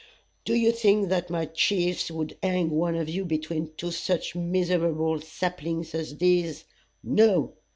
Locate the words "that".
1.09-1.29